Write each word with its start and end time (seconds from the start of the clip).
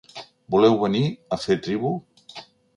Voleu 0.55 0.71
venir 0.85 1.03
a 1.37 1.41
fer 1.45 1.61
tribu? 1.69 1.95